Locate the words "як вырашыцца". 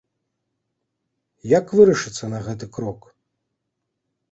1.59-2.25